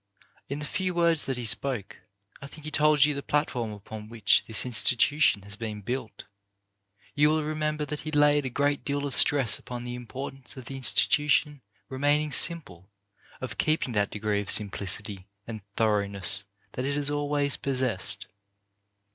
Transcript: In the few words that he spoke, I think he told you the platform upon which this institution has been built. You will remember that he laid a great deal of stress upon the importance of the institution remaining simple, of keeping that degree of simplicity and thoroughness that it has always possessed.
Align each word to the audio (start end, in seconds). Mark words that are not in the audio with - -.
In 0.49 0.57
the 0.57 0.65
few 0.65 0.95
words 0.95 1.27
that 1.27 1.37
he 1.37 1.45
spoke, 1.45 1.99
I 2.41 2.47
think 2.47 2.65
he 2.65 2.71
told 2.71 3.05
you 3.05 3.13
the 3.13 3.21
platform 3.21 3.71
upon 3.71 4.09
which 4.09 4.43
this 4.47 4.65
institution 4.65 5.43
has 5.43 5.55
been 5.55 5.81
built. 5.83 6.23
You 7.13 7.29
will 7.29 7.43
remember 7.43 7.85
that 7.85 7.99
he 7.99 8.09
laid 8.09 8.43
a 8.43 8.49
great 8.49 8.83
deal 8.83 9.05
of 9.05 9.13
stress 9.13 9.59
upon 9.59 9.83
the 9.83 9.93
importance 9.93 10.57
of 10.57 10.65
the 10.65 10.75
institution 10.75 11.61
remaining 11.87 12.31
simple, 12.31 12.89
of 13.41 13.59
keeping 13.59 13.93
that 13.93 14.09
degree 14.09 14.41
of 14.41 14.49
simplicity 14.49 15.27
and 15.45 15.61
thoroughness 15.75 16.45
that 16.71 16.83
it 16.83 16.95
has 16.95 17.11
always 17.11 17.55
possessed. 17.55 18.25